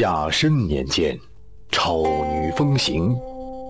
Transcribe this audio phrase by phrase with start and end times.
[0.00, 1.14] 甲申年间，
[1.70, 1.98] 超
[2.32, 3.14] 女风行。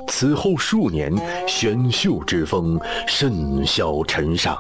[0.07, 1.13] 此后数年，
[1.45, 4.57] 选秀之风甚嚣尘上，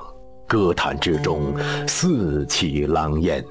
[0.49, 1.55] 歌坛之中
[1.87, 3.45] 四起狼烟。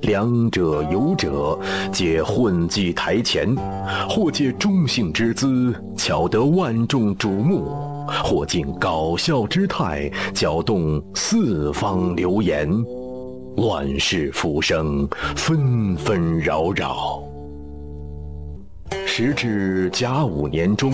[0.00, 1.58] 两者有者，
[1.92, 3.54] 皆混迹台前，
[4.08, 7.66] 或借中性之姿，巧得万众瞩目；
[8.24, 12.66] 或尽搞笑之态，搅动四方流言。
[13.58, 17.27] 乱世浮生，纷纷扰扰。
[19.20, 20.92] 时至甲午年中，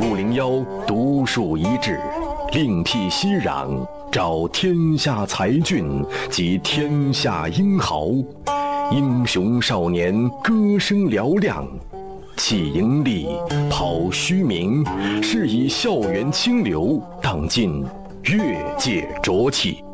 [0.00, 2.00] 五零幺独树一帜，
[2.54, 8.12] 另辟蹊壤，招天下才俊及天下英豪，
[8.90, 11.68] 英雄少年歌声嘹亮，
[12.34, 13.28] 弃盈利，
[13.68, 14.82] 抛虚名，
[15.22, 17.84] 是以校园清流荡尽
[18.22, 19.84] 越界浊气。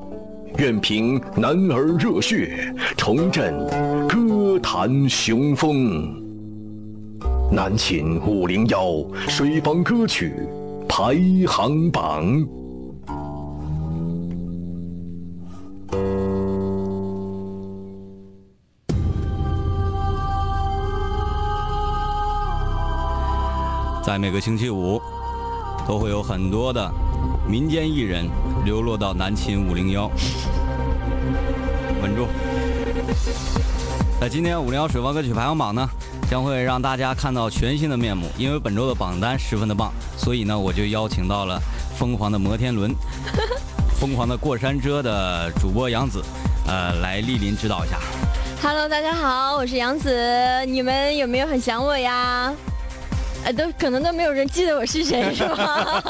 [0.59, 3.59] 愿凭男儿热血，重振
[4.07, 6.26] 歌坛雄风。
[7.51, 10.35] 南秦五零幺水房歌曲
[10.89, 11.15] 排
[11.47, 12.45] 行榜，
[24.05, 25.01] 在每个星期五，
[25.87, 26.91] 都会有很多的
[27.49, 28.27] 民间艺人
[28.65, 30.11] 流落到南秦五零幺。
[32.03, 32.27] 稳住！
[34.21, 35.89] 在今天五零幺水房歌曲排行榜呢？
[36.29, 41.61] 将会让大家看到全新的面目，因为本周的榜单十分的棒，所以呢，我就邀请到了
[41.97, 42.93] 疯狂的摩天轮、
[44.01, 46.21] 疯狂的过山车的主播杨子，
[46.67, 48.01] 呃，来莅临指导一下。
[48.61, 52.53] Hello，大家好，我是杨子，你们有没有很想我呀？
[53.45, 56.03] 呃，都可能都没有人记得我是谁， 是吧？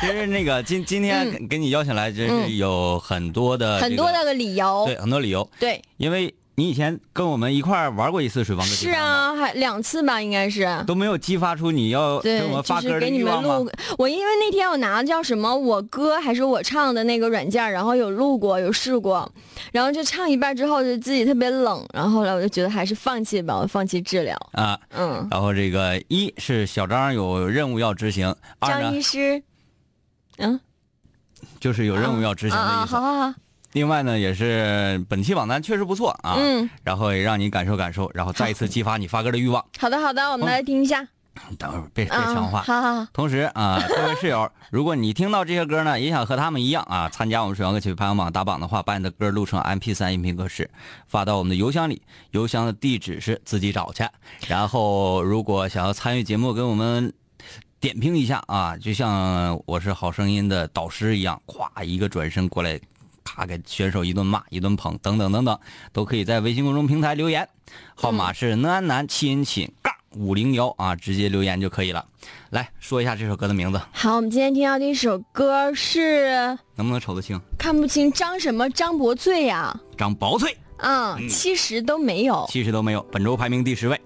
[0.00, 6.34] 其实那个今今天给你邀请来，就是有很多的很多那个理由，对，很多理由，对，因为。
[6.58, 10.66] 你以前跟我们一块玩过一次水房歌是啊，还两次吧，应该是。
[10.86, 13.70] 都没有激发出你要给我们发歌的欲望吗？
[13.98, 19.30] 我因为那天我拿的叫什么我歌还是我唱的那个软件，然后有录过有试过，
[19.70, 24.34] 然后就唱一半之后就自己特别冷，然后后来我就觉得还是放弃吧，我放弃治疗。
[24.52, 29.42] 啊，嗯，然后这个一是小张有任务要执行，张医师，
[30.38, 30.58] 嗯，
[31.60, 33.34] 就是有任务要执行的意思，好好好。
[33.76, 39.62] 另外呢，也是本期榜单确实不错啊，嗯，然后也让你感受感受，然后再一次激发你发歌的欲望。
[39.78, 41.06] 好的，好的，我们来听一下。
[41.58, 42.62] 等会儿别别强化。
[42.62, 43.06] 好好好。
[43.12, 50.70] 同时啊，各位室友，如果你听到这些歌呢，也想和他们一样啊，参加我们水王歌曲排行榜打榜的话，把你的歌录成 M P 三音频格式
[51.06, 52.00] 发到我们的邮箱里，
[52.30, 54.08] 邮箱的地址是自己找去。
[54.48, 57.12] 然后，如果想要参与节目，跟我们
[57.78, 62.80] 点评一下啊，就像我是好声音的导师一样，咵一个转身过来。
[63.36, 65.58] 咔，给选手一顿骂，一顿捧，等等等等，
[65.92, 67.46] 都可以在微信公众平台留言，
[67.94, 72.06] 号码是南南亲亲杠五零幺啊，直接留言就可以了。
[72.48, 73.78] 来说一下这首歌的名字。
[73.92, 77.38] 好，我们今天听到的一首歌是，能不能瞅得清？
[77.58, 78.70] 看不清，张什么？
[78.70, 79.78] 张博翠呀？
[79.98, 80.56] 张薄翠。
[80.78, 82.46] 嗯，七十都没有。
[82.48, 84.00] 七十都没有，本周排名第十位。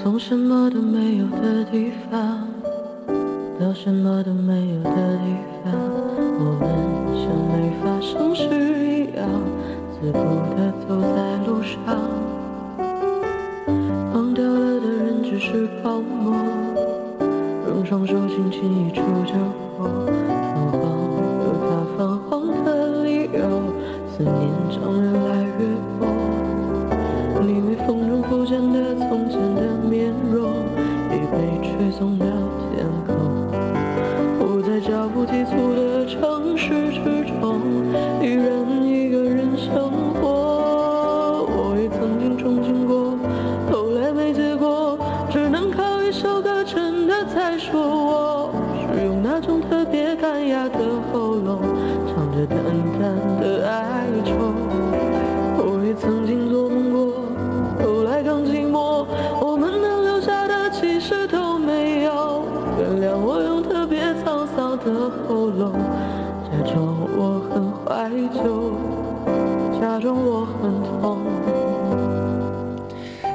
[0.00, 2.48] 从什么都没有的地方。
[3.60, 5.72] 到什么都没有的地方，
[6.38, 6.62] 我们
[7.18, 7.52] 像没
[7.82, 8.44] 发生事
[8.86, 9.26] 一样，
[9.92, 10.18] 自顾
[10.54, 11.76] 地走在路上。
[14.14, 16.32] 忘掉了的人只是泡沫，
[17.66, 19.34] 用双手轻轻一触就
[19.76, 19.88] 破。
[20.06, 20.80] 泛黄
[21.42, 21.68] 有它
[21.98, 21.98] 泛
[22.30, 23.42] 黄的理由，
[24.16, 24.38] 思念
[24.70, 25.17] 将越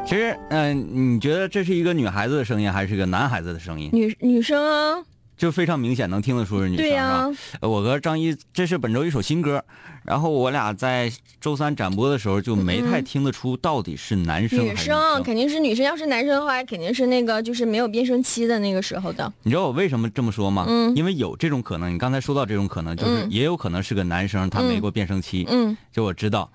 [0.05, 3.89] 其实，嗯，你觉得这是一个女孩子的声音，还是一个男孩子的声音？
[3.91, 5.03] 女女生啊，
[5.35, 6.85] 就非常明显能听得出是女生。
[6.85, 7.27] 对呀，
[7.61, 9.63] 我和张一，这是本周一首新歌，
[10.03, 11.11] 然后我俩在
[11.41, 19.31] 周三展播的时候就没太听得出到底是男生还女生肯定是女生，要是男生的话，肯定是那个就是没有变声期的那个时候的。
[19.41, 20.65] 你知道我为什么这么说吗？
[20.67, 21.91] 嗯因为有这种可能。
[21.91, 25.47] 你刚才说到这种可能，就是嗯也有可能是个男生，他没过变声期。
[25.49, 26.51] 嗯，就我知道，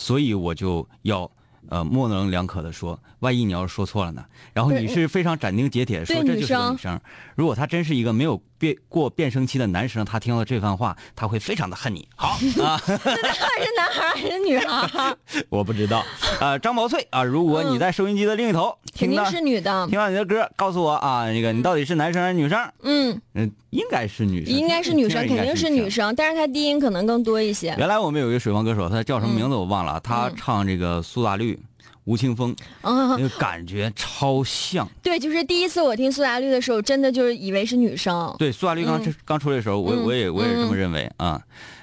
[0.00, 1.30] 所以我就要
[1.68, 4.24] 呃模棱两可的说，万一你要是说错了呢？
[4.54, 6.98] 然后你是非常斩钉截铁的说这就是个女生。
[7.36, 12.06] 如果她真是一个没有变过变声期的男生，他听到这番话，他会非常的恨你。
[12.14, 15.16] 好 啊，是男孩儿还是女孩？
[15.48, 16.04] 我不知道。
[16.40, 19.98] 呃，张宝翠啊，如果你在收音机的另一头、肯定听到是女的听。
[19.98, 22.58] 到你的歌，告诉我啊，那个你到底是男生还是女生？
[22.82, 25.90] 嗯，嗯，应该是女生，应该是女生， 肯定是女女。
[25.90, 27.74] 生，但是她低音可能更多一些。
[27.78, 31.58] 原来我们有一个水房歌手，他叫什么名字我忘了，他唱这个苏打绿、
[32.04, 34.88] 吴青峰，啊那，个感觉超像。
[35.02, 38.34] 对，就是第一次我听苏打绿的时候，真的就是以为是女生。
[38.38, 41.40] 对，苏打绿刚、刚出来的时候，我嗯我也我也这么认为啊。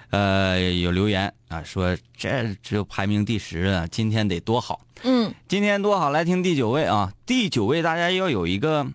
[0.09, 8.87] 呃，有留言啊说这只有排名第十啊，今天得多好，嗯今天多好，来听第九位啊，第九位大家要有一个，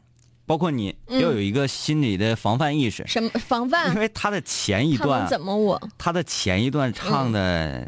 [0.46, 4.00] 包括你、嗯要有一个心理的防范意识，什么防范因？
[4.00, 5.78] 为他的前一段怎么我？
[5.98, 7.86] 他的前一段唱的，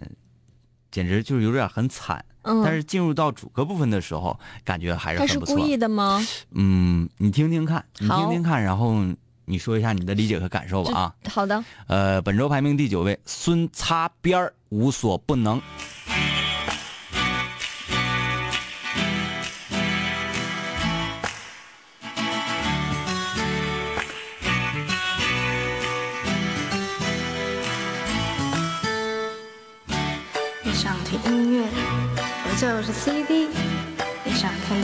[0.91, 2.23] 简直就是有点很惨。
[2.45, 5.57] 嗯，但是进入到主歌部分的时候，感觉还是很不错。
[5.57, 6.25] 故意的吗？
[6.53, 8.95] 嗯，你听听看，你听听看，然后
[9.45, 11.15] 你说一下你的理解和感受吧啊。
[11.29, 15.61] 好的，呃，本周排名第九位，孙擦边儿无所不能。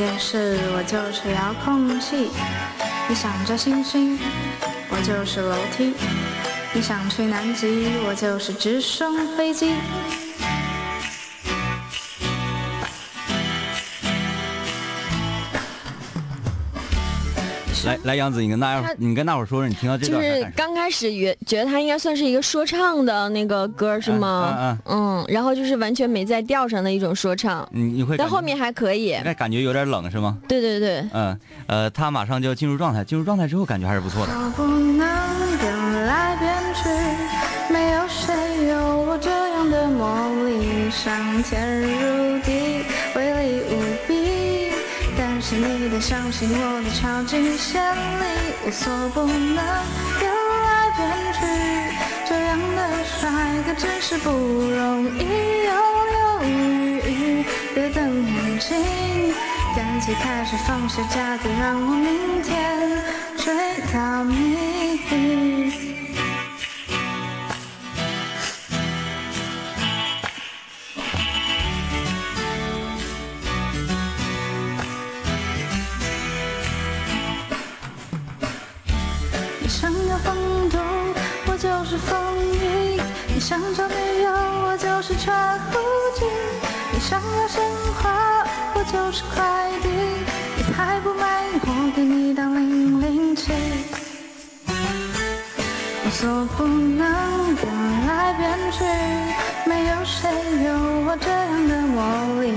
[0.00, 2.30] 电视，我就是遥控器；
[3.06, 4.18] 你想摘星星，
[4.88, 5.92] 我就是楼梯；
[6.72, 9.74] 你想去南极，我就是直升飞机。
[17.84, 20.56] 来来，杨子，你跟大家他你跟大伙儿说说，你听到这就是段啥感受？
[20.56, 24.78] 刚开始觉觉得他应该算是一个说唱的那个歌是吗？
[24.84, 29.08] 嗯，然后就是完全没在调上的一种说唱，你你会但后面还可以。
[29.08, 30.38] 应该感觉有点冷是吗？
[30.46, 34.32] 对对对，嗯，呃，他马上就要进入状态，进入状态之后感觉还是不错的。
[34.32, 35.08] 我不能
[35.58, 36.88] 变来变去，
[37.72, 40.06] 没有谁有我这样的魔
[40.44, 42.19] 力，上天入
[45.50, 48.22] 是你的相信我的超级仙力，
[48.64, 49.56] 无所不能，
[50.20, 50.30] 变
[50.62, 51.40] 来变去，
[52.28, 53.18] 这样的帅
[53.66, 55.26] 哥真是不容易。
[55.66, 55.74] 犹
[56.14, 57.44] 犹豫豫，
[57.74, 59.34] 别等眼睛。
[59.74, 63.02] 赶紧开始放下架子，让我明天
[63.36, 63.52] 追
[63.92, 64.22] 到。
[64.22, 65.00] 你
[89.12, 89.88] 是快递。
[90.56, 93.52] 你还不满意，我给你当零零七。
[96.04, 97.66] 无所不能，变
[98.06, 98.84] 来变去，
[99.64, 100.28] 没有谁
[100.64, 100.72] 有
[101.06, 102.52] 我这样的魔力，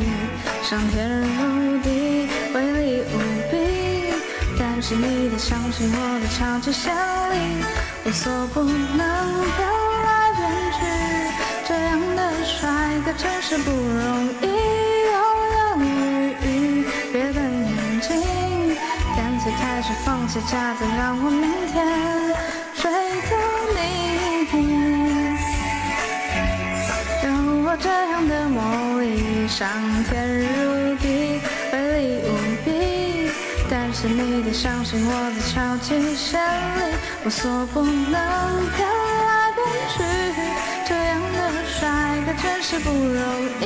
[0.63, 3.15] 上天入地，威力无
[3.51, 4.13] 比。
[4.59, 6.93] 但是你得相信我的超级潜
[7.31, 7.63] 力，
[8.05, 8.97] 无所不能，
[9.57, 9.67] 变
[10.03, 10.41] 来变
[10.73, 10.77] 去，
[11.67, 12.69] 这样的帅
[13.05, 14.82] 哥真是不容易。
[19.85, 21.85] 是放下架子，让我明天
[22.73, 22.89] 追
[23.29, 23.35] 到
[23.75, 23.77] 你。
[27.25, 27.27] 有
[27.65, 29.67] 我这样的魔力，上
[30.05, 31.41] 天入地，
[31.73, 32.31] 威力无
[32.63, 33.29] 比。
[33.69, 36.39] 但是你得相信我的超级潜
[36.79, 38.15] 力，无所不能，
[38.77, 39.59] 变来变
[39.89, 39.99] 去，
[40.87, 41.37] 这样的
[41.67, 41.89] 帅
[42.25, 43.19] 哥真是不容
[43.59, 43.63] 易。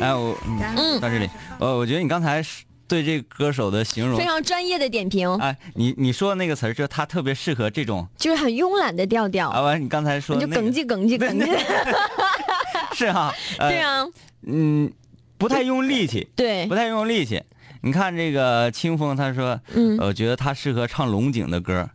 [0.00, 0.36] 哎，我
[0.76, 1.28] 嗯，到这里，
[1.58, 2.42] 呃，我觉得你刚才
[2.88, 8.06] 对这个歌手的形容非，常专业的点评，哎，你你说的那个词儿，就他特别适合这种。
[8.16, 11.58] 就是很慵懒的调调啊，调，完，你刚才说你就那个哽叽哽叽哽叽。
[12.94, 14.06] 是哈，呃对，啊，
[14.46, 14.90] 嗯，
[15.38, 17.42] 不太用力气，对不，太用力气。
[17.82, 21.88] 你看这个清风，他说，嗯我觉得他适合唱龙井的歌，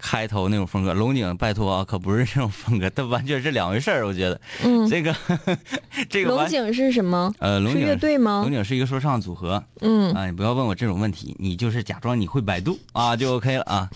[0.00, 0.94] 开头那种风格。
[0.94, 4.06] 龙井，拜托啊，可不是这种风格，它完全是两回事儿。
[4.06, 5.14] 我觉得，嗯，这个
[6.08, 7.32] 这个龙井是什么？
[7.38, 8.50] 呃，龙是井乐队吗龙？
[8.50, 9.62] 井是一个说唱组合。
[9.80, 13.90] 嗯，啊，你不要问我这种问题，你就是假装你会百度啊，就 OK 了啊。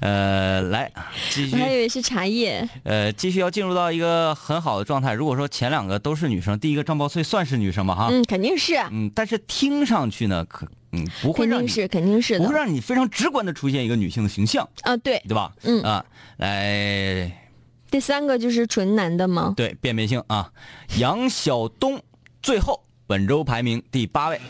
[0.00, 0.90] 呃，来
[1.30, 2.68] 继续我还以，为是茶叶。
[2.82, 5.12] 呃，继续要进入到一个很好的状态。
[5.12, 12.44] 如果说前两个都是女生，第一个张宝翠算是女生吧哈，嗯，肯定是，嗯，但是听上去呢，可嗯不会让你肯定是，肯定是的。
[12.44, 15.52] 不会让你非常直观的出现一个女性的形象，啊，对，对吧？
[15.62, 16.04] 嗯啊，
[16.36, 17.50] 来，
[17.90, 19.54] 第三个就是纯男的吗？
[19.56, 20.52] 对，辨别性啊，
[20.98, 22.00] 杨晓东
[22.42, 24.40] 最后本周排名第八位。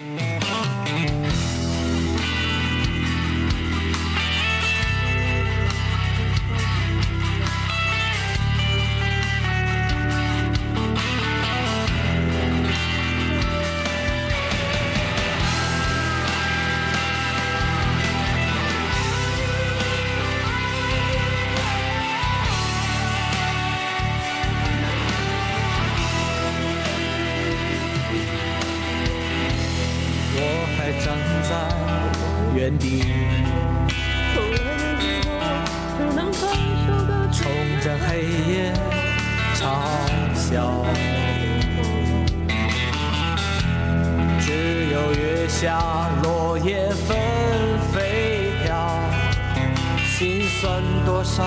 [45.63, 45.79] 下
[46.25, 47.17] 落叶纷
[47.93, 49.01] 飞飘，
[50.05, 51.45] 心酸多少，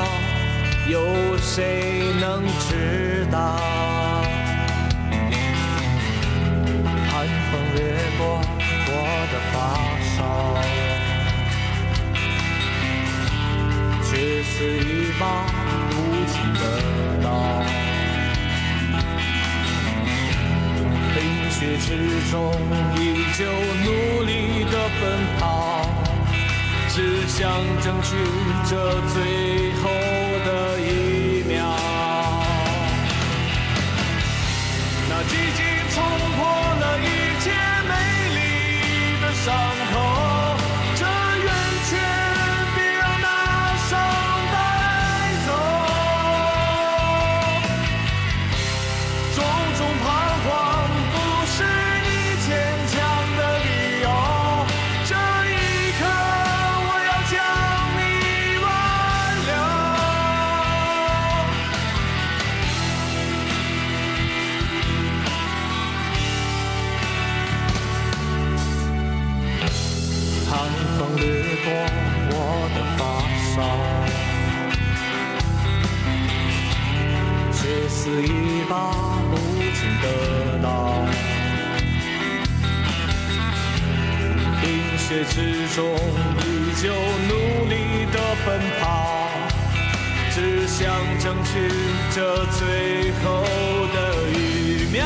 [0.87, 3.57] 有谁能知道？
[7.11, 7.81] 寒风掠
[8.17, 8.39] 过
[8.87, 8.89] 我
[9.33, 9.53] 的发
[10.15, 10.17] 梢，
[14.01, 15.23] 却似一把
[15.91, 15.93] 无
[16.31, 16.63] 情的
[17.21, 17.27] 刀。
[21.65, 21.89] 夜之
[22.29, 22.53] 中，
[22.95, 23.43] 依旧
[23.83, 25.03] 努力的奔
[25.39, 25.89] 跑，
[26.89, 27.49] 只想
[27.81, 28.15] 争取
[28.69, 28.71] 这
[29.09, 29.15] 最
[29.81, 29.89] 后
[30.45, 30.47] 的
[30.79, 31.53] 一秒。
[35.09, 35.95] 那寂静冲
[36.37, 36.39] 破
[36.81, 37.03] 了一
[37.41, 37.45] 切
[37.89, 37.91] 美
[38.35, 38.39] 丽
[39.21, 39.45] 的伤
[85.15, 89.29] 冰雪之中，依旧努力的奔跑，
[90.33, 90.85] 只想
[91.19, 91.71] 争取
[92.13, 93.45] 这最后
[93.93, 93.97] 的
[94.37, 95.05] 一秒。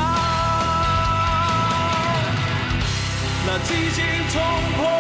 [3.46, 4.42] 那激情冲
[4.78, 4.99] 破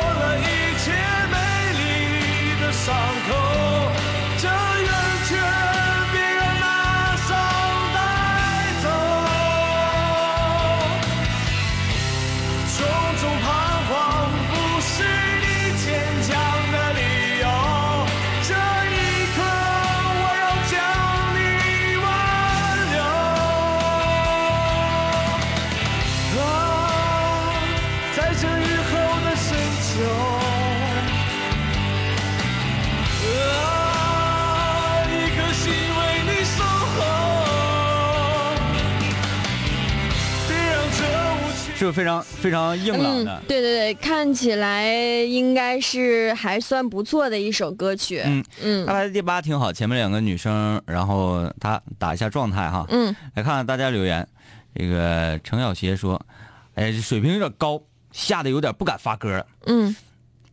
[41.87, 44.93] 是非常非常硬朗的嗯？，对对对，看起来
[45.23, 48.21] 应该是还算不错的一首歌曲。
[48.25, 52.85] 嗯嗯他排在第八挺好，前面两个女生，然后他打一下状态哈。
[52.89, 54.27] 嗯，来看看大家留言，
[54.75, 56.19] 这个程小邪说
[56.75, 57.81] ：“哎，这水平有点高，
[58.11, 59.45] 吓得有点不敢发歌了。
[59.65, 59.95] 嗯，”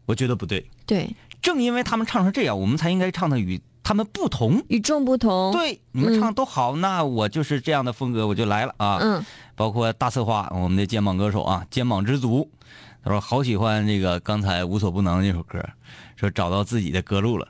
[0.06, 1.10] 我觉得不对，对，
[1.42, 4.60] 正因为他们唱成这样，我们才应该唱的与他们不同。
[4.66, 8.98] 与众不同。，对，你们唱都好，那我就是这样的风格，我就来了啊。
[9.00, 9.24] 嗯，
[9.54, 12.50] 包括大策划，我们的肩膀歌手啊，肩膀之足，
[13.04, 15.64] 他说好喜欢这个刚才无所不能那首歌，
[16.16, 17.46] 说找到自己的歌路了。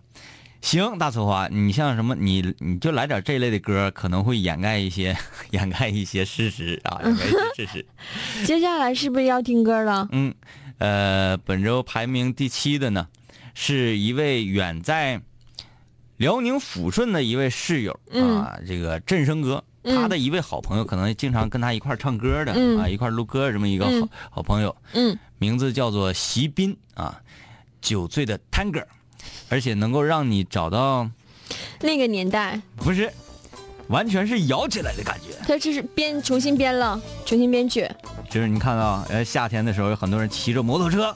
[0.60, 5.16] 行，大策划，你像什么，你你就来点这类的歌，可能会掩盖一些
[5.52, 7.86] 掩盖一些事实啊， 掩盖一些事实。
[8.44, 10.06] 接下来是不是要听歌了？
[10.12, 10.34] 嗯，
[10.76, 13.06] 呃，本周排名第七的呢，
[13.54, 15.18] 是一位远在
[16.18, 18.38] 辽宁抚顺的一位室友、嗯。
[18.38, 19.96] 啊，这个振声哥，嗯。
[19.96, 22.78] 他的一位好朋友，可能经常跟他一块儿唱歌的、嗯。
[22.78, 24.08] 啊，一块儿录歌这么一个好、嗯。
[24.30, 25.18] 好朋友，嗯。
[25.38, 27.20] 名字叫做席斌啊，
[27.82, 28.80] 酒醉的探戈，
[29.50, 31.08] 而且能够让你找到
[31.80, 33.12] 那个年代，不是，
[33.88, 35.36] 完全是摇起来的感觉。
[35.46, 37.86] 他这是编重新编了，重新编曲。
[38.30, 41.14] 就是你看到，呃，夏天的时候有很多人骑着摩托车，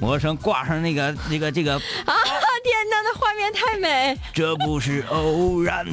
[0.00, 2.14] 摩托车挂上那个那个这个， 啊
[2.62, 4.18] 天哪，那画面太美！
[4.34, 5.86] 这不是偶然。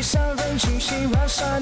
[0.00, 1.60] 三分清晰，晚上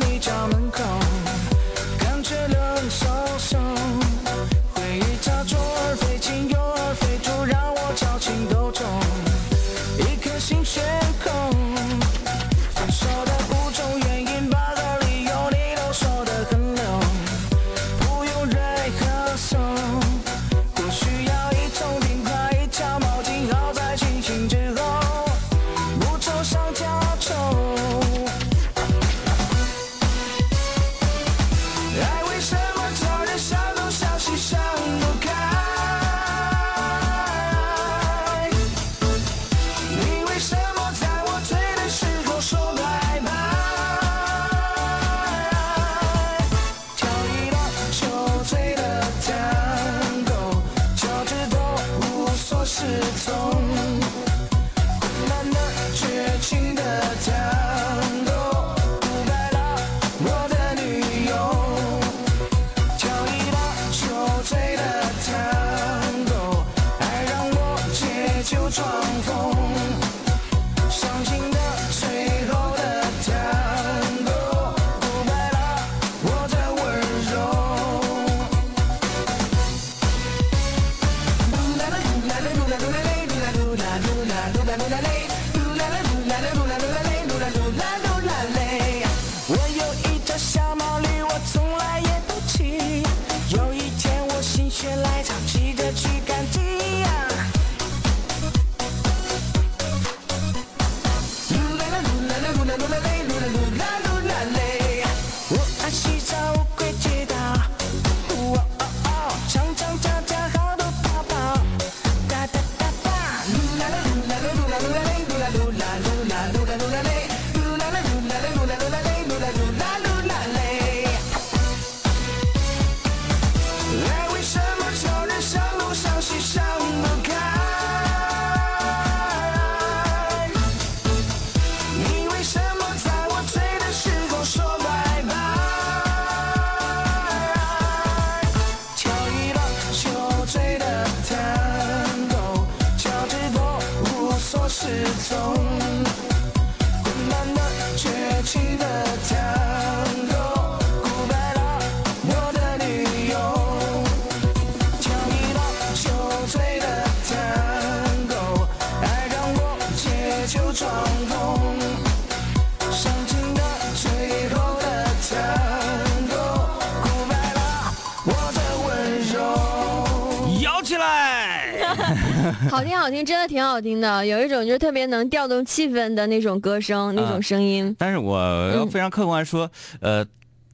[172.77, 177.97] 好听好听，真的挺好听的，有一种就是特别能调动气氛的那种歌声，那种声音。
[177.99, 178.39] 但是我
[178.75, 180.23] 要非常客观说，呃，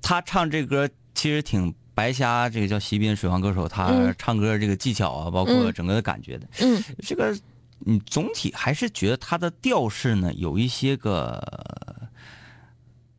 [0.03, 4.13] 他唱这歌其实挺白瞎，这个叫席斌水房歌手，他嗯。
[4.19, 5.73] 唱歌这个技巧啊，包括嗯。
[5.73, 6.83] 整个的感觉的，嗯。
[7.07, 7.33] 这个
[7.79, 11.41] 你总体还是觉得他的调式呢有一些个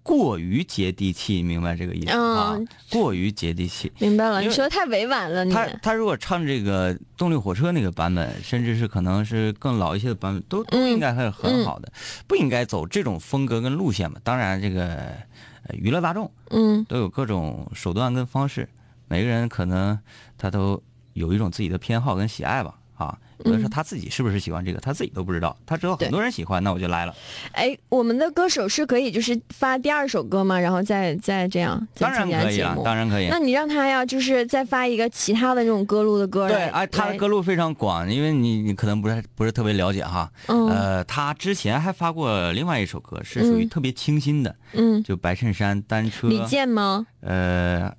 [0.04, 2.68] 过于接地气，明白这个意思啊嗯？
[2.92, 3.90] 过于接地气。
[4.00, 5.54] 明白了，你说的太委婉了，你。
[5.54, 11.92] 他他如果唱这个动力火车那个版本，甚至是可能是更老一些的版本，都都嗯应该还是很好的，
[12.28, 14.20] 不应该走这种风格跟路线嘛。
[14.24, 18.68] 当然，这个呃娱乐大众嗯都有各种手段跟方式，
[19.08, 19.98] 每个人可能
[20.38, 22.76] 他都有一种自己的偏好跟喜爱吧。
[22.96, 25.58] 啊，有的时候他自己是不是喜欢这个，他自己都不知道。
[25.66, 27.16] 他知道很多人喜欢，那我就来了。
[27.54, 30.60] 哎，我们的歌手是可以就是发第二首歌吗？
[30.60, 33.28] 然后再再这样再当然可以啊。，当然可以。
[33.30, 40.32] 那你让他呀，就是再发一个其他的这种歌路的歌对，哎，他的歌路非常广，因为你你可能不是不是特别了解哈。
[40.48, 46.28] 嗯呃，他之前还发过另外一首歌，是属于嗯特别清新的，嗯，就白衬衫、单车。
[46.28, 47.06] 李健吗？
[47.22, 47.92] 呃，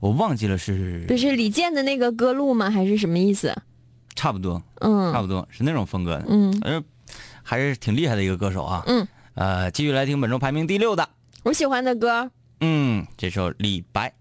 [0.00, 2.70] 我忘记了是不是李健的那个歌路吗？
[2.70, 3.54] 还是什么意思？
[4.14, 6.24] 差不多，嗯差嗯不多是那种风格的。
[6.28, 6.82] 嗯呃，
[7.42, 8.82] 还是挺厉害的一个歌手啊。
[8.86, 11.08] 嗯，呃，继续来听本周排名第六的，
[11.44, 12.30] 我喜欢的歌。
[12.60, 14.12] 嗯，这首李白。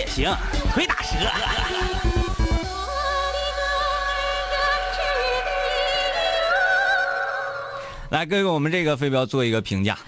[0.00, 0.34] 也行，
[0.72, 1.08] 腿打折。
[8.08, 9.98] 来，给我们这个飞镖做一个评价。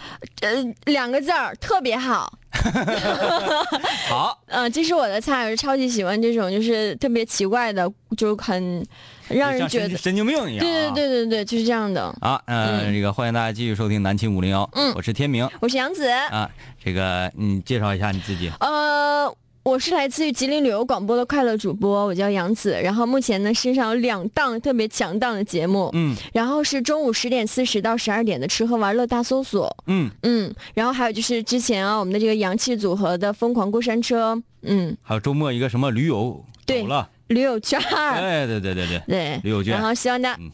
[0.40, 0.48] 呃，
[0.86, 2.32] 两个字儿，特别好。
[4.08, 8.84] 好，嗯、这是我的菜，我是超级喜欢这种就是特别奇怪的，就很
[9.28, 10.68] 让人觉得，神经病一样、啊。
[10.68, 12.02] 对对对对对，就是这样的。
[12.20, 16.50] 啊，嗯、嗯这个欢迎大家继续收听南秦五零幺，嗯我是天明我是杨子，啊，
[16.82, 18.50] 这个你介绍一下你自己。
[18.58, 19.32] 呃，
[19.64, 22.76] 我是来自于吉林旅游广播的快乐主播，我叫杨子。
[22.82, 26.16] 然后目前呢，身上有两档特别强档的节目，嗯。
[26.32, 36.84] 然后是中午十点四十到十二点的吃喝玩乐大搜索，嗯，嗯，然后还有就是之前啊，我们的这个洋气组合的疯狂过山车，嗯，还有周末一个什么驴友对
[37.28, 39.74] 驴友圈儿，哎，对对对对，对，驴友圈。
[39.74, 40.40] 然后希望大嗯。
[40.40, 40.52] 驴友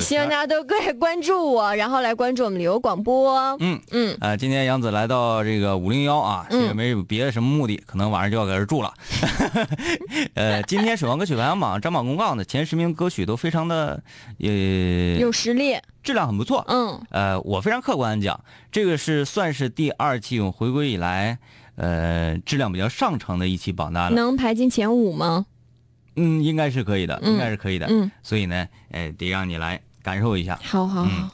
[0.00, 3.56] 希望大家都可以关注我，然后来关注我们旅游广播。
[3.60, 8.92] 嗯嗯，呃，今天杨子来到这个五零幺啊，嗯也没有别的什么目的，可能晚上就要搁这住了。
[10.34, 14.02] 呃，今天首王歌曲排行榜张榜公告呢，前十名歌曲都非常的
[14.40, 14.48] 呃
[15.18, 16.64] 有实力，质量很不错。
[16.68, 18.40] 嗯呃，我非常客观的讲，
[18.72, 21.38] 这个是算是第二季我回归以来，
[21.76, 24.10] 呃，质量比较上乘的一期榜单了。
[24.10, 25.46] 能排进前五吗？
[26.16, 27.86] 嗯，应该是可以的，嗯应该是可以的。
[27.88, 30.58] 嗯，所以呢，呃，得让你来感受一下。
[30.62, 31.30] 好好好，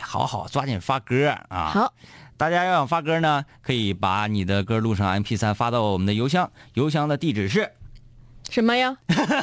[0.00, 1.70] 好好抓紧发歌啊！
[1.72, 1.92] 好，
[2.36, 7.70] 大家要想发歌呢，可以把你的歌录成 MP 3发到我们的邮箱，邮箱的地址是
[8.50, 8.96] 什么呀？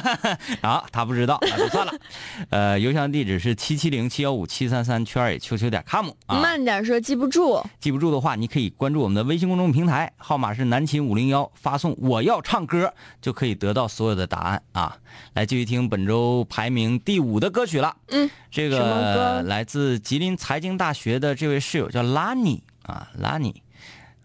[0.62, 1.92] 啊，他不知道，那就算了。
[2.50, 6.38] 呃，邮箱地址是七七零七幺五七三三圈儿 qq 点 com 啊。
[6.40, 7.60] 慢点说，记不住。
[7.80, 14.96] 记不住的话，你可以关注我们的微信公众平台，号码是南秦五零幺，发送“我要唱歌”就可以得到所有的答案啊。
[15.34, 17.96] 来继续听本周排名第五的歌曲了。
[18.08, 23.62] 嗯，这个来自吉林财经大学的这位室友叫拉尼啊，拉尼，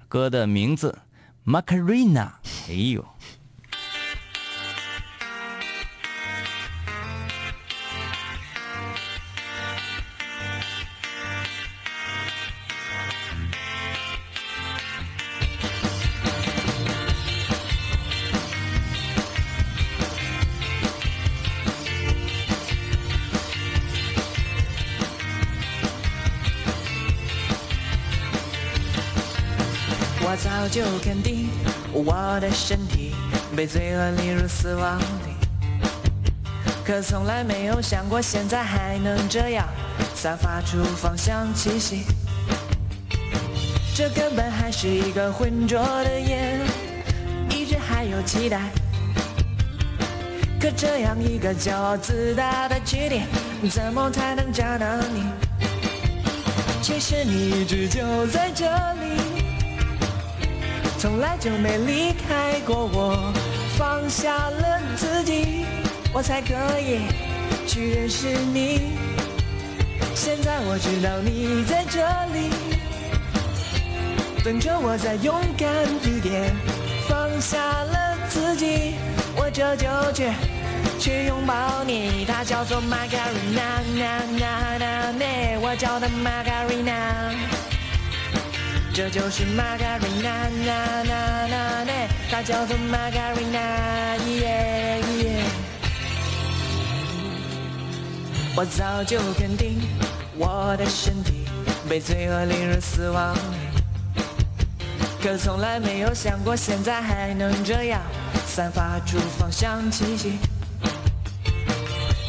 [0.08, 1.00] 歌的名字
[1.46, 2.32] Macarena。
[2.68, 3.06] 哎呦，
[30.44, 31.48] 早就肯定
[31.94, 33.16] 我的身体
[33.56, 35.34] 被罪恶列入死亡里，
[36.84, 39.66] 可从来没有想过现在还能这样
[40.14, 42.04] 散发出芳香气息。
[43.96, 46.60] 这根本还是一个浑浊的夜，
[47.50, 48.64] 一直还有期待。
[50.60, 53.22] 可这样一个骄傲自大的躯体，
[53.70, 55.24] 怎么才能找到你？
[56.82, 59.03] 其实你一直就在这里。
[61.04, 63.34] 从来就没离开过我，
[63.78, 65.66] 放下了自己，
[66.14, 67.02] 我才可以
[67.68, 68.94] 去认识你。
[70.16, 72.00] 现在我知道你在这
[72.32, 72.50] 里，
[74.46, 75.70] 等着我再勇敢
[76.06, 76.56] 一点，
[77.10, 78.96] 放下了自己，
[79.36, 80.32] 我这就去
[81.02, 82.24] 去拥抱你。
[82.26, 83.84] 它叫做 Margarina，
[85.62, 87.73] 我叫它 Margarina。
[88.96, 94.20] 这就是 Margarina，那那那那，它叫做 Margarina，
[98.56, 99.82] 我早就肯定
[100.38, 101.46] 我的身体
[101.90, 103.36] 被罪恶列入死亡，
[105.24, 108.00] 可从来没有想过现在还能这样
[108.46, 110.38] 散发出芳香气息。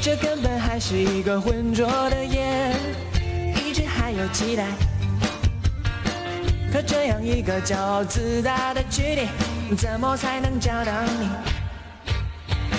[0.00, 2.74] 这根本还是一个浑浊的夜，
[3.66, 4.64] 一直还有期待。
[6.74, 9.28] 可这样一个骄傲自大的躯体，
[9.76, 11.28] 怎么才能找到你？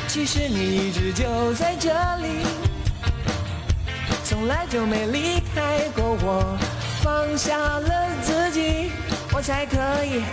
[0.06, 2.44] 其实你一直就在这里，
[4.26, 6.58] 从来就没离开过我。
[7.02, 8.92] 放下了自己，
[9.32, 10.26] 我才可以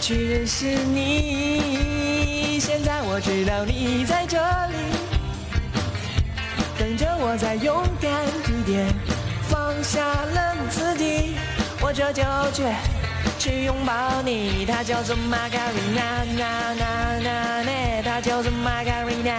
[0.00, 2.60] 去认识你。
[2.60, 4.76] 现在我知道你在这里，
[6.78, 8.08] 等着我再勇敢
[8.46, 8.86] 一点，
[9.48, 11.34] 放下了自己，
[11.80, 12.62] 我这就去。
[13.40, 16.02] 去拥抱你，她叫做玛卡瑞娜，
[16.36, 16.84] 那那
[17.24, 19.32] 那那，她叫做玛卡瑞娜，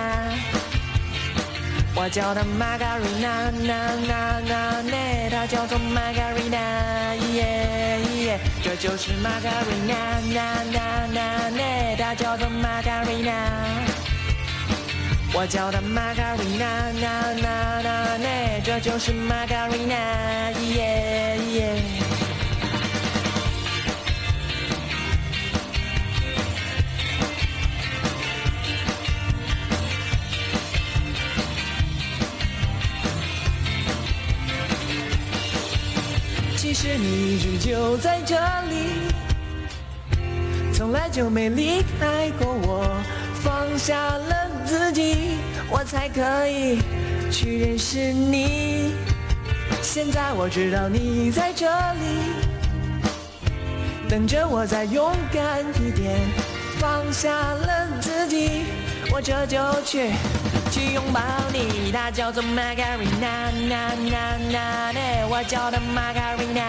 [1.93, 6.57] 我叫它玛卡瑞娜，那那那那，它叫做玛卡瑞娜，
[7.35, 9.93] 耶，这就是玛卡瑞娜，
[10.33, 10.79] 那那
[11.13, 13.31] 那那，它叫做玛卡瑞娜。
[15.33, 16.65] 我叫它玛卡瑞娜，
[16.99, 19.93] 那那那那，这就是玛卡瑞娜，
[20.73, 21.37] 耶。
[36.73, 38.33] 其实你一直就在这
[38.69, 39.11] 里，
[40.73, 42.87] 从来就没离开过我。
[43.43, 45.35] 放下了自己，
[45.69, 46.79] 我才可以
[47.29, 48.93] 去认识你。
[49.81, 52.05] 现在我知道你在这里，
[54.07, 56.21] 等着我再勇敢一点。
[56.79, 58.63] 放下了自己，
[59.11, 60.13] 我这就去
[60.71, 61.91] 去拥抱你。
[61.91, 66.63] 她叫做 Margarina，那那那那，我叫她 Margarina。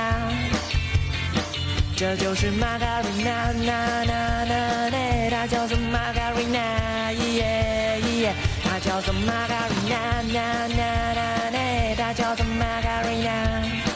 [1.96, 8.34] 这就是 Margarina，那那那那，她叫做 Margarina，耶耶，
[8.64, 13.91] 她叫做 Margarina，那那那那，她叫做 Margarina。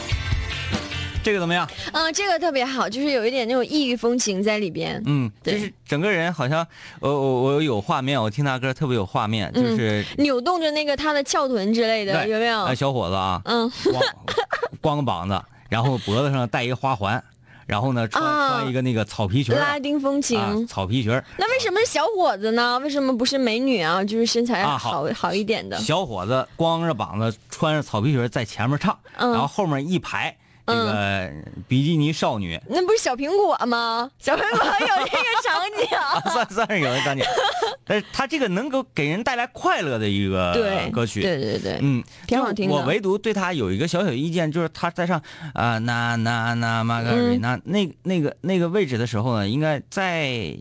[1.26, 1.68] 这个怎么样？
[1.92, 5.02] 嗯，这个特别好，就是有一点那种异域风情在里边。
[5.06, 6.64] 嗯，就是整个人好像，
[7.00, 12.62] 我我我有画面，我听他歌特别有画面，就是扭动着那个他的翘臀之类的，有没有？
[12.66, 14.04] 哎，小伙子啊，嗯，光
[14.80, 17.20] 光个膀子，然后脖子上戴一个花环，
[17.66, 20.38] 然后呢穿、啊穿一个那个草皮裙儿拉丁风情。
[20.38, 22.78] 啊，草皮裙那为什么是小伙子呢？
[22.78, 24.04] 为什么不是美女啊？
[24.04, 25.76] 就是身材啊好、好好一点的。
[25.78, 30.36] 小伙子光着膀子，穿着草皮裙在前面唱，嗯然后后面一排
[30.66, 31.30] 这个
[31.68, 34.10] 比基尼少女，那不是小苹果吗？
[34.18, 36.32] 小苹果有这个场景。
[36.32, 37.24] 算算是有的场景，
[37.86, 40.52] 但是他这个能够给人带来快乐的一个，
[40.92, 45.22] 歌曲，对对对，嗯，挺好听的我唯独对他有一个小小意见，就是他在上
[45.54, 50.56] 啊那那那玛格瑞那那那个那个位置的时候呢，应该再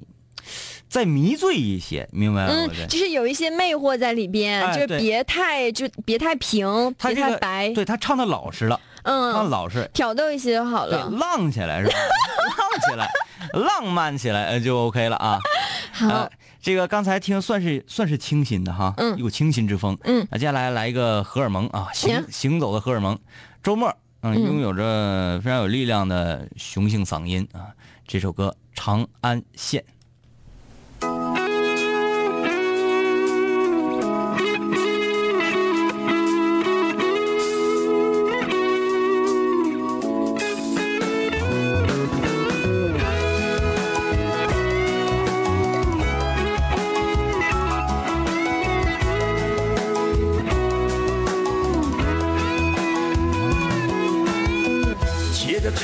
[0.88, 11.10] 再迷醉一些，明白了嗯我的？，就是有一些魅惑在里边，就是别太就别太平，别太白，对他唱的老实了，嗯，老实，挑逗一些就好了。
[11.12, 11.94] 浪起来是吧？
[12.58, 13.10] 浪起来，
[13.54, 15.40] 浪漫起来呃就 OK 了啊。
[15.94, 16.30] 好呃，
[16.62, 19.98] 这个刚才听算是算是清新的哈，嗯有清新之风。
[20.04, 23.18] 嗯那接下来来一个荷尔蒙啊，行行行走的荷尔蒙，
[23.64, 23.88] 周末，
[24.22, 27.70] 嗯，嗯拥有着非常有力量的雄性嗓音啊。
[28.08, 29.82] 这首歌《长安县》。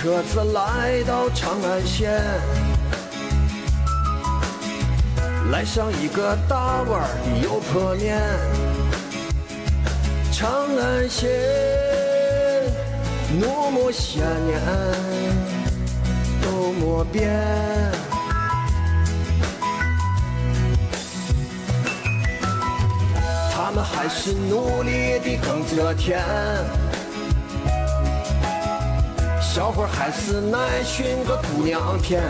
[0.02, 2.20] 车子来到长安县，
[5.52, 8.20] 来上一个大碗的油泼面。
[10.32, 11.30] 长安县，
[13.40, 14.60] 那么些年
[16.42, 17.30] 都没变。
[23.54, 26.20] 他们还是努力的耕着田。
[29.54, 32.24] 小伙还是难寻个姑娘甜。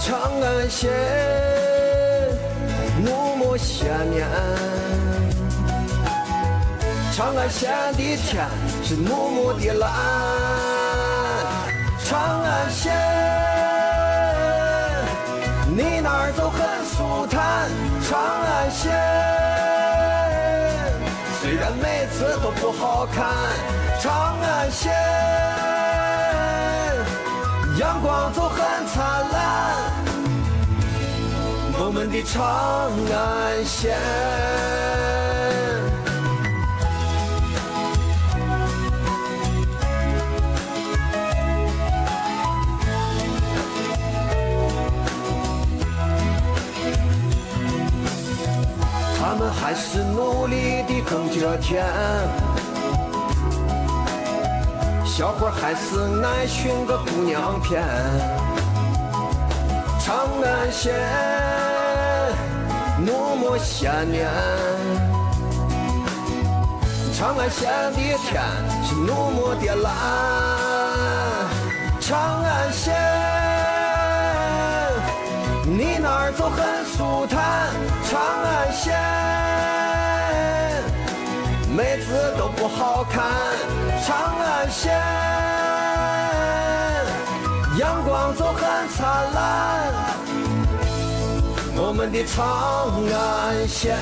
[0.00, 0.90] 长安县，
[3.04, 4.26] 怒目千年。
[7.12, 8.44] 长安县的天
[8.82, 9.88] 是木木的蓝。
[12.04, 12.92] 长安县，
[15.76, 17.70] 你哪儿都很舒坦。
[18.02, 19.43] 长安县。
[22.64, 23.26] 都好看，
[24.00, 24.90] 长安县
[27.78, 29.76] 阳光总很灿烂，
[31.78, 33.94] 我们的长安县。
[49.20, 51.84] 他们还是努力地耕着田，
[55.16, 57.80] 小伙还是爱寻个姑娘片
[60.00, 60.92] 长安县
[62.98, 64.28] 那么些年
[67.16, 68.42] 长安县的天
[68.82, 69.92] 是那么的蓝
[72.00, 72.92] 长安县
[75.64, 77.70] 你那儿就很舒坦？
[78.10, 78.92] 长安县
[81.72, 83.53] 妹子都不好看。
[84.70, 84.92] 线，
[87.78, 89.92] 阳光总很灿烂，
[91.76, 93.96] 我们的长安县。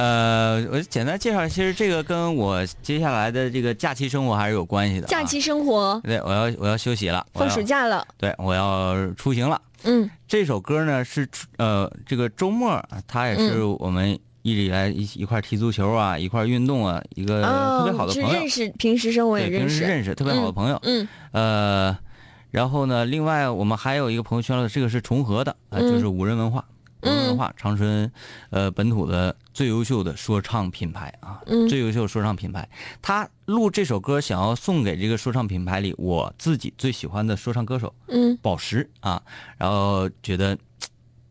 [0.00, 5.10] 呃，我简单介绍，其实这个跟我接下来的这个假期生活还是有关系的、啊。
[5.10, 9.60] 假期生活，对，我要我要休息了，放暑假了，对，我要出行了。
[9.82, 11.28] 嗯这首歌呢是
[11.58, 20.80] 呃，这个周末他也是嗯我们一直以来一一块踢足球啊，一块运动啊，一个特别好哦，的朋友是认，识，平时生活也认识，时认识特别好的朋友。
[20.84, 21.98] 嗯呃，
[22.50, 26.58] 然后呢，另外我们还有一个朋友圈了，这个是重合的啊、嗯就是五人文化。
[26.60, 28.10] 五人文化，长春，
[28.50, 31.68] 呃，本土的最优秀的说唱品牌啊，嗯。
[31.68, 32.68] 最优秀说唱品牌。
[33.00, 38.36] 他录这首歌，想要送给这个说唱品牌里我自己最喜欢的说唱歌手嗯。
[38.42, 39.22] 宝石啊，
[39.56, 40.60] 然后觉得嘖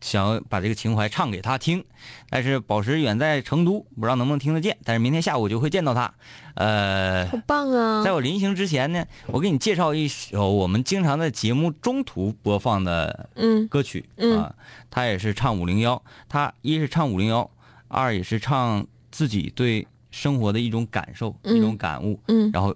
[0.00, 1.84] 想要把这个情怀唱给他听，
[2.28, 6.14] 但是宝石远在成都，不知道能不能听得见，但是明天下午就会见到他，
[6.54, 8.02] 呃，好棒啊。
[8.02, 8.12] 在！
[8.12, 13.68] 我临行之前呢，我给你介绍一首我们经常在节目中途播放的嗯。
[13.68, 14.38] 歌曲、嗯。
[14.38, 14.54] 啊，
[14.90, 17.50] 他也是唱五零幺，他一是唱五零幺，
[17.88, 21.56] 二也是唱自己对生活的一种感受、嗯。
[21.56, 22.50] 一种感悟，嗯。
[22.52, 22.74] 然后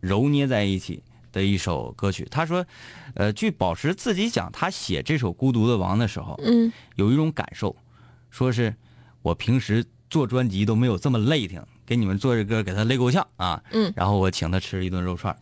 [0.00, 1.02] 揉捏在一起
[1.36, 2.26] 的一首歌曲。
[2.30, 2.64] 他说，
[3.14, 7.76] 呃，据宝石自己讲，他写这首《孤独的王》的时候，嗯有一种感受，
[8.30, 8.74] 说是
[9.20, 13.62] 我平时做专辑都没有这么累挺，给你们做这歌给他累够呛啊。
[13.72, 15.36] 嗯然后我请他吃一顿肉串。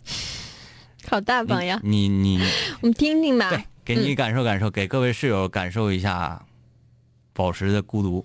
[1.09, 1.79] 好大方呀！
[1.85, 2.51] 你你你
[2.83, 3.51] 我们听听吧。
[3.51, 6.45] 对，给你感受感受，给各位室友感受一下
[7.33, 8.25] 宝石的孤独。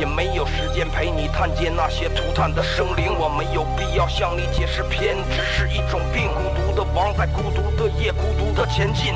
[0.00, 6.30] 也没有时间陪你探监那些涂炭的生灵，我没有必要向你解释偏执是一种病。
[6.32, 9.12] 孤独的王在孤独的夜，孤独的前进。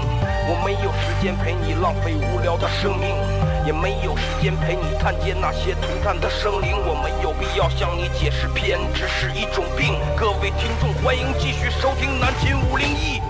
[0.46, 3.16] 我没有时间陪你浪费无聊的生命，
[3.64, 6.76] 也没有时间陪你探监那些涂炭的生灵。
[6.76, 9.96] 我没有必要向你解释偏执是一种病。
[10.14, 13.22] 各位听众，欢迎继续收听南秦五零一。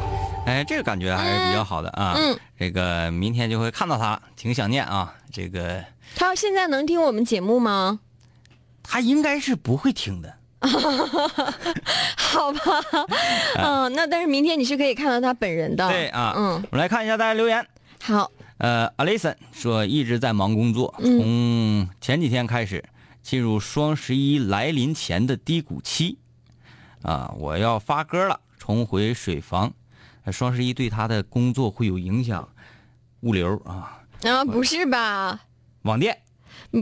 [0.47, 2.15] 哎，这个感觉还是比较好的啊。
[2.17, 5.15] 嗯，这个明天就会看到他，挺想念啊。
[5.33, 5.83] 这个
[6.15, 8.01] 他现在能听我们节目吗？
[8.83, 10.35] 他应该是不会听的。
[12.17, 12.61] 好吧，
[13.59, 15.89] 嗯，那但是明天你是可以看到他本人的。
[15.89, 17.67] 对啊，嗯，我们来看一下大家留言。
[18.03, 22.83] 好，呃，Alison 说一直在忙工作，嗯从前几天开始
[23.23, 26.19] 进入双十一来临前的低谷期，
[27.03, 29.73] 啊，我要发歌了，重回水房。
[30.25, 32.49] 呃双十一对他的工作会有影响，
[33.21, 35.41] 物流啊，啊，不是吧？
[35.85, 36.24] 网店。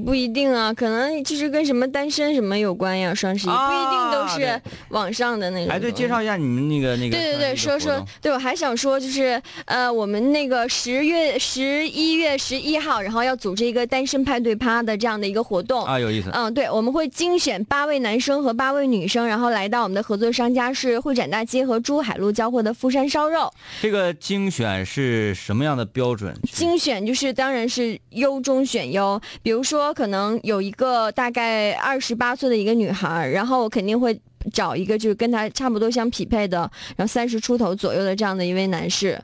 [0.05, 3.13] 不一定啊，可能就是跟什么单身什么有关呀。
[3.13, 4.61] 双十一、啊不一定都是
[4.91, 5.75] 网上的那种。
[5.75, 6.07] 哎，对，介。
[6.13, 15.83] 绍一下你们那个那个对对对，说说对我还想说，就是呃，我们那个十月十一月十一号，然后要组织一个单身派对趴的这样的一个活动。
[15.87, 16.29] 啊，有意思。
[16.35, 23.51] 嗯，对，我们会精选八位男生和八位女生，然后来到我们的合作商家是会展大街和珠海路交汇的富山烧肉。
[23.81, 26.35] 这个精选是什么样的标准？
[26.53, 34.19] 精选就是当然是优中选优，比如说可能有一个大概二十八岁的一个女孩，然后我肯定会
[34.53, 36.59] 找一个就是跟她差不多相匹配的，
[36.97, 39.21] 然后三十出头左右的这样的一位男士。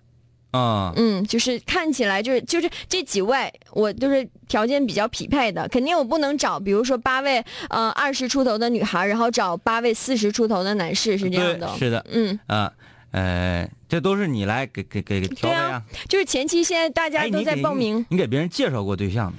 [0.50, 11.68] 啊、嗯，就是看起来就是就是这几位，我就是条件比较匹配的，肯定我不能找，比如说八位呃二十出头的女孩，然后找八位四十出头的男士，是这样的。
[11.76, 12.72] 是的嗯，啊，
[13.10, 19.38] 呃，这都是你来给给给给挑的呀啊。，就是前期现在大家哎，都在报名，你，你给别人介绍过对象吗？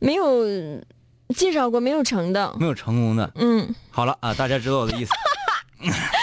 [0.00, 0.44] 没有
[1.34, 2.52] 介绍过没有成的。
[2.58, 3.30] 没有成功的。
[3.36, 5.12] 嗯，好了啊，大家知道我的意思。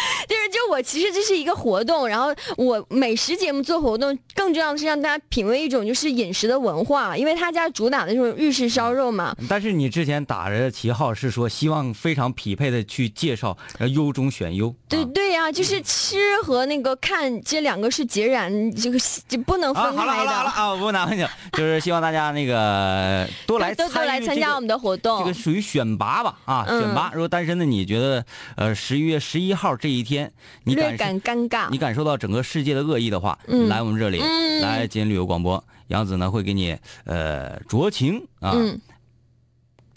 [0.82, 9.36] 其实这是一个活动，然后我美食节目做活动，更重要的是让大家品味一种就是饮食的文化，因为他家主打的就是日式烧肉嘛。
[9.49, 14.69] 但是你之前打着旗号是说希望非常匹配的去介绍，然后优中选优。
[14.69, 18.97] 啊对对呀、就是吃和那个看这两个是截然这个
[19.28, 20.32] 就不能分啊，好了开的。
[20.32, 24.78] 好了好了啊，我不拿回去了，就是希望大家那个 多来多多来参加我们的。
[24.78, 25.19] 活动。
[25.19, 27.09] 这个属于选拔吧啊，嗯选拔。
[27.11, 28.23] 如果单身的你觉得，
[28.55, 30.32] 呃，十一月十一号这一天，
[30.68, 31.78] 你略感感尴尬你。
[31.78, 38.51] 感受到整个世界的恶意的话，嗯来我们这里，嗯来吉林旅游广播，杨子呢会给你呃酌情啊。
[38.55, 38.80] 嗯，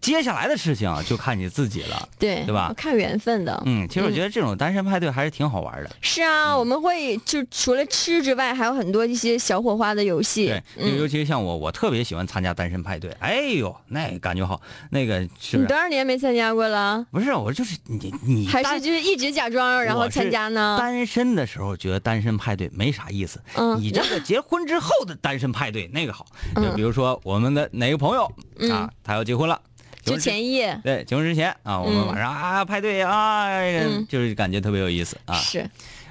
[0.01, 2.09] 接下来的事情啊，就看你自己了。
[2.18, 3.62] 对，对吧看缘分的。
[3.66, 5.90] 嗯，其实我觉得这种单身派对还是挺好玩的。
[6.01, 10.46] 是啊，我们会就除了吃之外，还有很多一些小火花的游戏。
[10.46, 10.62] 对，
[10.98, 13.11] 尤嗯，其是像我，我特别喜欢参加单身派对。
[13.20, 15.20] 哎呦，那感觉好，那个？
[15.53, 17.05] 你多少年没参加过了？
[17.11, 20.76] 不是，我就是你你还是就是一直假装然后参加呢？
[20.78, 26.24] 单身的时候觉得单身派对没啥意思，嗯你这个结婚之后的单身派对那个好。
[26.57, 29.70] 嗯就比如说我们的哪个朋友、嗯啊，他要结婚了，结
[30.03, 30.80] 就前一夜。
[30.82, 35.34] 对结婚之前啊，我们嗯晚上啊派对啊，嗯就是感觉特别有意思啊。
[35.34, 35.68] 是，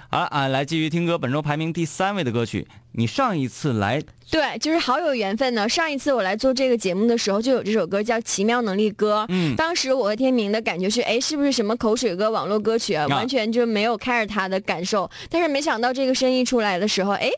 [0.10, 5.68] 好了啊，来继续听歌，本周排名第三位的歌曲，你上一次来对，就是好有缘分呢。
[5.68, 9.24] 上一次我来做这个节目的时候，就有这首歌叫《奇妙能力歌》。
[9.30, 13.06] 嗯当时我和天明的感觉是，哎，是不是什么口水歌、网络歌曲啊？
[13.06, 15.10] 啊完全就没有开着他的感受。
[15.30, 17.30] 但是没想到这个声音出来的时候，哎，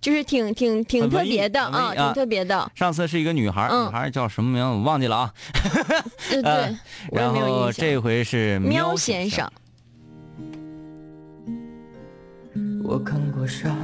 [0.00, 2.70] 就是挺挺挺特别的啊，挺特别的。
[2.74, 5.34] 上次是一个女孩，嗯女孩叫什么名字我忘记了啊。
[6.30, 6.76] 对
[7.12, 7.72] 然后。
[7.72, 9.50] 这回是喵先先生。
[12.84, 13.74] 我看过沙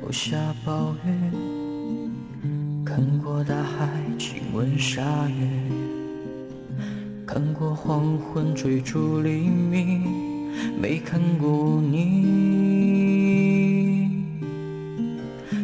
[0.00, 1.32] 漠下暴雨，
[2.86, 5.70] 看过大海亲吻鲨鱼，
[7.26, 12.67] 看过黄昏追逐黎明，没看过你。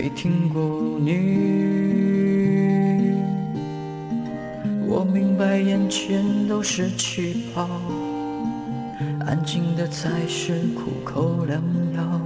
[0.00, 0.62] 没听过
[1.00, 1.10] 你。
[4.86, 7.68] 我明白眼前都是气泡。
[9.26, 11.60] 安静的才是苦口良
[11.96, 12.20] 药。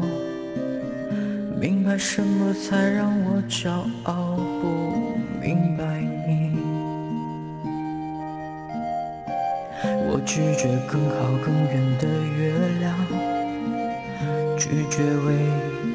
[1.59, 3.71] 明白什么才让我骄
[4.03, 5.99] 傲，不明白
[6.29, 6.53] 你。
[10.11, 12.07] 我拒绝更好更远的
[12.37, 12.95] 月亮，
[14.59, 15.72] 拒绝未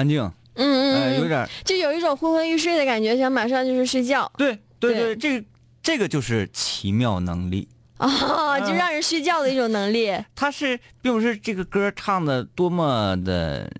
[0.00, 0.22] 安静，
[0.54, 5.46] 嗯嗯有点就有一种昏昏欲睡的感觉，想马上就是睡觉对对对对，这
[5.82, 7.68] 这个就是奇妙能力。
[7.98, 10.10] 啊，就让人睡觉的一种能力。
[10.34, 13.70] 他是并不是这个歌唱的多么的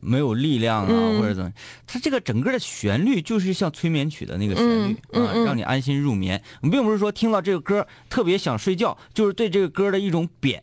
[0.00, 1.52] 没有力量啊，嗯或者怎么，
[1.86, 6.42] 他这个整个的旋律就是像催眠曲的那个旋律、啊，嗯嗯嗯让你安心入眠。
[6.72, 10.60] 并不是说听到这个歌特别想睡觉，就是对这个歌的一种贬，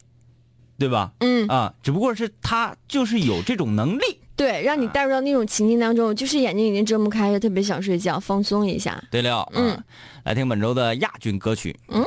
[0.77, 1.13] 对吧？
[1.19, 4.18] 嗯，啊，只不过是他就是有这种能力。
[4.39, 9.03] 对，让你带入到那种情境当中，就是眼睛已经睁不开了，特别想睡觉，放松一下。
[9.11, 9.77] 对了，啊嗯，
[10.23, 12.01] 来听本周的亚军歌曲，嗯，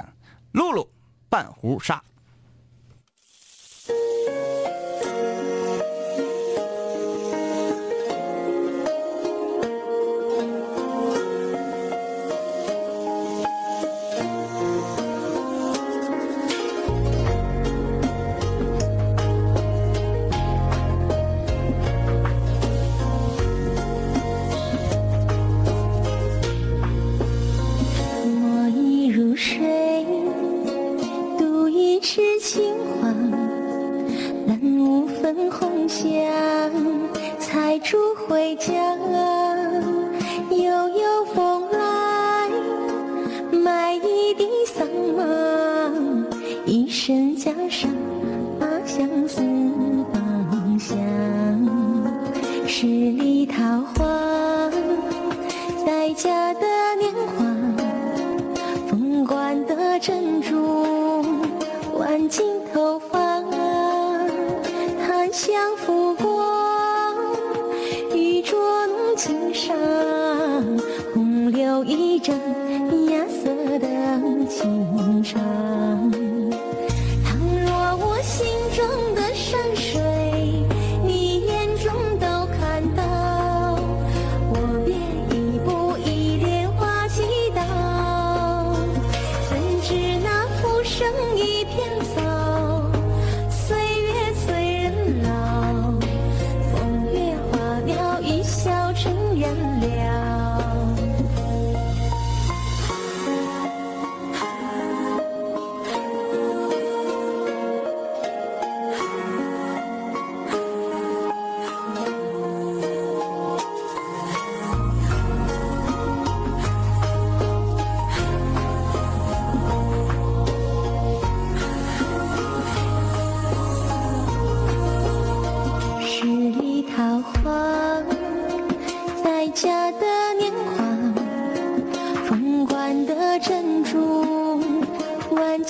[0.52, 0.88] 露露
[1.28, 2.02] 半壶纱。
[36.02, 36.10] 将
[37.38, 37.96] 采竹
[38.26, 38.72] 回家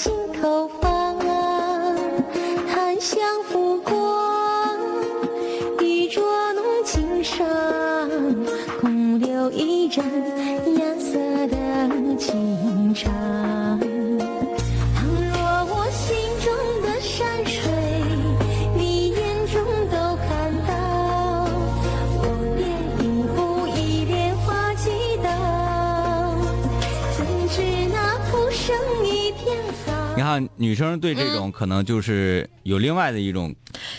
[0.03, 0.32] Choo.
[30.33, 33.55] 看，女生对这种可能就是有另外的一种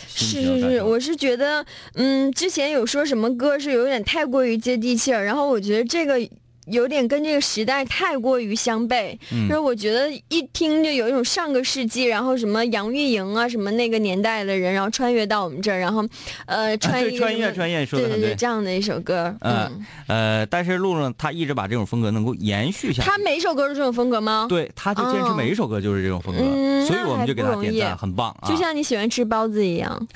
[0.07, 6.19] 心是是是，我是觉得，嗯，之前有说什么歌是有点太过于接地气儿，然后我觉得这个
[6.67, 9.47] 有点跟这个时代太过于相悖，嗯。
[9.47, 16.03] 就是我觉得一听就有一种上个世纪，然后什么杨钰莹啊，什么那个年代的人，然后穿越到我们这儿，然后，
[16.45, 19.85] 呃，穿对一个什么穿越穿越说的对对对对，这样的一首歌，嗯。
[20.07, 23.07] 呃，但是路上他一直把这种风格能够延续下来。
[23.07, 28.47] 他每首歌都是这种风格吗？，对，他就坚持每一首歌就是这种风格，嗯所以我们就给他点赞，很棒啊！
[28.47, 30.07] 就像你喜欢吃包子一样，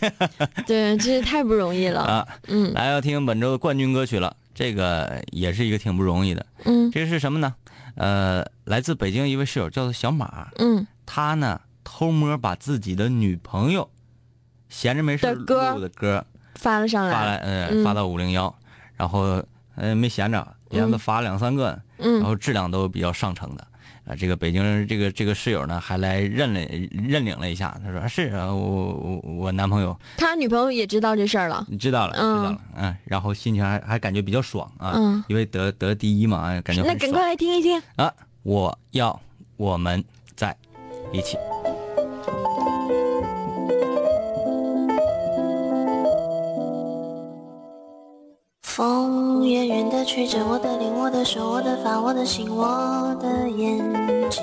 [0.66, 2.72] 对，这是太不容易了，啊，嗯。
[2.74, 6.46] 来要听本周的冠军歌曲了，这个也是一个挺不容易的。
[6.64, 6.90] 嗯。
[6.90, 7.54] 这个是什么呢？
[7.96, 10.86] 呃，来自北京一位室友叫做小马，嗯。
[11.06, 13.90] 他呢偷摸把自己的女朋友
[14.68, 16.24] 闲着没事儿录的歌
[16.54, 17.84] 发了上来，发来，呃，嗯。
[17.84, 18.54] 发到五零幺，
[18.96, 19.42] 然后
[19.74, 22.18] 呃没闲着，也让他发两三个，嗯。
[22.18, 23.66] 然后质量都比较上乘的。
[24.10, 37.80] 啊，这个北京人这个这个室友呢，还来认了认领了一下，他说是啊，我我我男朋友他女朋友也知道这事儿了，你知道了，嗯知道了，嗯，然后心情还还感觉比较爽啊，嗯因为得得第一嘛，哎感觉那赶快来听一听。
[37.94, 38.12] 啊！
[38.42, 39.20] 我要
[39.56, 40.02] 我们
[40.34, 40.56] 在
[41.12, 41.36] 一起。
[49.48, 53.78] 远远的吹着我的脸，我的手，我的发，我的心，我的眼
[54.28, 54.42] 睛。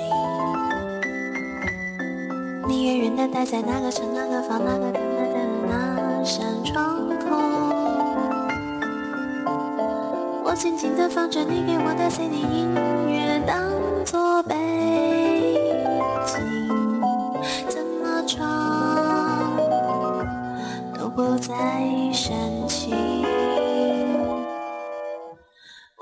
[2.66, 5.38] 你远远的待在那个城、那个房、那个等待的
[5.68, 7.36] 那扇窗口。
[10.44, 12.74] 我静静的放着你给我的 CD 音